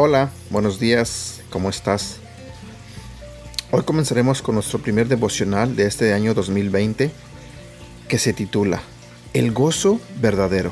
Hola, 0.00 0.30
buenos 0.50 0.78
días, 0.78 1.40
¿cómo 1.50 1.68
estás? 1.68 2.18
Hoy 3.72 3.82
comenzaremos 3.82 4.42
con 4.42 4.54
nuestro 4.54 4.78
primer 4.78 5.08
devocional 5.08 5.74
de 5.74 5.86
este 5.86 6.12
año 6.12 6.34
2020 6.34 7.10
que 8.06 8.18
se 8.18 8.32
titula 8.32 8.80
El 9.32 9.50
gozo 9.50 10.00
verdadero. 10.20 10.70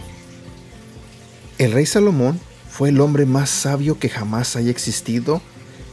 El 1.58 1.72
rey 1.72 1.86
Salomón 1.86 2.38
fue 2.70 2.90
el 2.90 3.00
hombre 3.00 3.26
más 3.26 3.50
sabio 3.50 3.98
que 3.98 4.08
jamás 4.08 4.54
haya 4.54 4.70
existido 4.70 5.42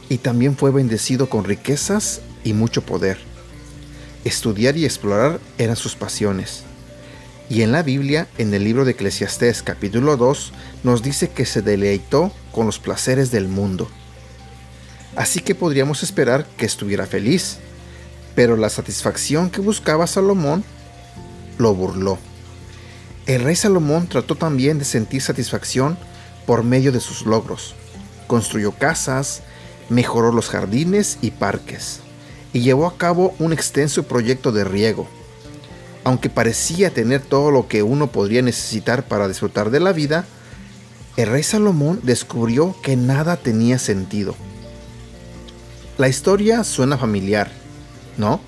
y 0.08 0.18
también 0.18 0.56
fue 0.56 0.70
bendecido 0.70 1.28
con 1.28 1.42
riquezas 1.42 2.20
y 2.44 2.52
mucho 2.52 2.82
poder. 2.82 3.18
Estudiar 4.24 4.76
y 4.76 4.84
explorar 4.84 5.40
eran 5.58 5.74
sus 5.74 5.96
pasiones. 5.96 6.62
Y 7.50 7.60
en 7.60 7.72
la 7.72 7.82
Biblia, 7.82 8.26
en 8.38 8.54
el 8.54 8.64
libro 8.64 8.86
de 8.86 8.92
Eclesiastés 8.92 9.62
capítulo 9.62 10.16
2, 10.16 10.52
nos 10.82 11.02
dice 11.02 11.28
que 11.28 11.44
se 11.44 11.60
deleitó 11.60 12.32
con 12.52 12.64
los 12.64 12.78
placeres 12.78 13.30
del 13.30 13.48
mundo. 13.48 13.88
Así 15.14 15.40
que 15.40 15.54
podríamos 15.54 16.02
esperar 16.02 16.46
que 16.56 16.64
estuviera 16.64 17.06
feliz, 17.06 17.58
pero 18.34 18.56
la 18.56 18.70
satisfacción 18.70 19.50
que 19.50 19.60
buscaba 19.60 20.06
Salomón 20.06 20.64
lo 21.58 21.74
burló. 21.74 22.18
El 23.26 23.42
rey 23.42 23.56
Salomón 23.56 24.08
trató 24.08 24.36
también 24.36 24.78
de 24.78 24.86
sentir 24.86 25.20
satisfacción 25.20 25.98
por 26.46 26.64
medio 26.64 26.92
de 26.92 27.00
sus 27.00 27.26
logros. 27.26 27.74
Construyó 28.26 28.72
casas, 28.72 29.42
mejoró 29.90 30.32
los 30.32 30.48
jardines 30.48 31.18
y 31.20 31.30
parques, 31.30 32.00
y 32.54 32.60
llevó 32.60 32.86
a 32.86 32.96
cabo 32.96 33.34
un 33.38 33.52
extenso 33.52 34.04
proyecto 34.04 34.50
de 34.50 34.64
riego 34.64 35.06
aunque 36.04 36.28
parecía 36.28 36.92
tener 36.92 37.22
todo 37.22 37.50
lo 37.50 37.66
que 37.66 37.82
uno 37.82 38.12
podría 38.12 38.42
necesitar 38.42 39.08
para 39.08 39.26
disfrutar 39.26 39.70
de 39.70 39.80
la 39.80 39.92
vida, 39.92 40.26
el 41.16 41.28
rey 41.28 41.42
Salomón 41.42 42.00
descubrió 42.02 42.76
que 42.82 42.96
nada 42.96 43.36
tenía 43.36 43.78
sentido. 43.78 44.36
La 45.96 46.08
historia 46.08 46.62
suena 46.64 46.98
familiar, 46.98 47.50
¿no? 48.18 48.40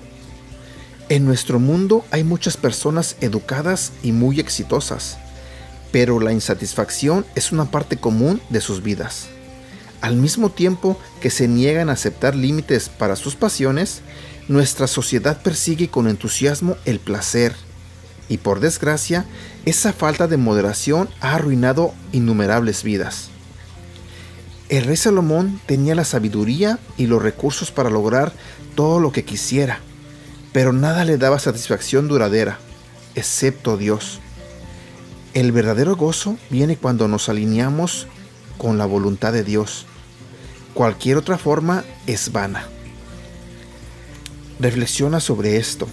En 1.09 1.25
nuestro 1.25 1.59
mundo 1.59 2.05
hay 2.11 2.23
muchas 2.25 2.57
personas 2.57 3.15
educadas 3.21 3.93
y 4.03 4.11
muy 4.11 4.39
exitosas, 4.39 5.17
pero 5.91 6.19
la 6.19 6.33
insatisfacción 6.33 7.25
es 7.35 7.53
una 7.53 7.71
parte 7.71 7.95
común 7.95 8.41
de 8.49 8.59
sus 8.59 8.83
vidas. 8.83 9.27
Al 10.01 10.17
mismo 10.17 10.51
tiempo 10.51 10.99
que 11.21 11.29
se 11.29 11.47
niegan 11.47 11.89
a 11.89 11.93
aceptar 11.93 12.35
límites 12.35 12.89
para 12.89 13.15
sus 13.15 13.35
pasiones, 13.35 14.01
nuestra 14.47 14.87
sociedad 14.87 15.41
persigue 15.41 15.89
con 15.89 16.07
entusiasmo 16.07 16.77
el 16.85 16.99
placer, 16.99 17.55
y 18.29 18.37
por 18.37 18.59
desgracia, 18.59 19.25
esa 19.65 19.93
falta 19.93 20.27
de 20.27 20.37
moderación 20.37 21.09
ha 21.21 21.35
arruinado 21.35 21.93
innumerables 22.11 22.83
vidas. 22.83 23.29
El 24.69 24.83
rey 24.83 24.97
Salomón 24.97 25.61
tenía 25.65 25.95
la 25.95 26.03
sabiduría 26.03 26.77
y 26.97 27.07
los 27.07 27.21
recursos 27.21 27.71
para 27.71 27.89
lograr 27.89 28.33
todo 28.75 28.99
lo 28.99 29.11
que 29.11 29.23
quisiera, 29.23 29.79
pero 30.51 30.73
nada 30.73 31.05
le 31.05 31.17
daba 31.17 31.39
satisfacción 31.39 32.07
duradera, 32.07 32.59
excepto 33.15 33.77
Dios. 33.77 34.19
El 35.33 35.51
verdadero 35.51 35.95
gozo 35.95 36.37
viene 36.49 36.77
cuando 36.77 37.07
nos 37.07 37.29
alineamos 37.29 38.07
con 38.57 38.77
la 38.77 38.85
voluntad 38.85 39.31
de 39.33 39.43
Dios. 39.43 39.85
Cualquier 40.73 41.17
otra 41.17 41.37
forma 41.37 41.83
es 42.05 42.31
vana. 42.31 42.67
Reflexiona 44.59 45.19
sobre 45.19 45.57
esto. 45.57 45.87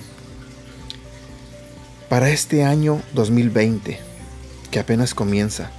Para 2.09 2.31
este 2.31 2.65
año 2.65 3.03
2020, 3.13 4.01
que 4.71 4.79
apenas 4.79 5.13
comienza, 5.13 5.71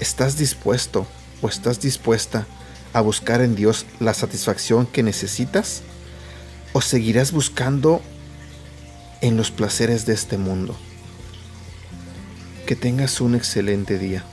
¿estás 0.00 0.36
dispuesto 0.36 1.06
o 1.40 1.48
estás 1.48 1.80
dispuesta 1.80 2.48
a 2.92 3.00
buscar 3.00 3.42
en 3.42 3.54
Dios 3.54 3.86
la 4.00 4.12
satisfacción 4.12 4.86
que 4.86 5.04
necesitas? 5.04 5.82
¿O 6.72 6.80
seguirás 6.80 7.30
buscando 7.30 8.00
en 9.20 9.36
los 9.36 9.52
placeres 9.52 10.04
de 10.04 10.14
este 10.14 10.36
mundo? 10.36 10.74
Que 12.66 12.74
tengas 12.74 13.20
un 13.20 13.36
excelente 13.36 13.98
día. 14.00 14.24